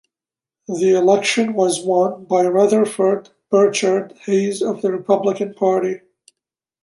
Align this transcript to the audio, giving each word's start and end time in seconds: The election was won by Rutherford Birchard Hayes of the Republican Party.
The 0.67 0.95
election 0.97 1.53
was 1.53 1.83
won 1.85 2.25
by 2.25 2.47
Rutherford 2.47 3.29
Birchard 3.51 4.17
Hayes 4.25 4.63
of 4.63 4.81
the 4.81 4.91
Republican 4.91 5.53
Party. 5.53 5.99